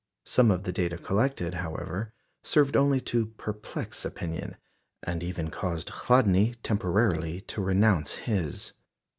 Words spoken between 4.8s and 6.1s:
and even caused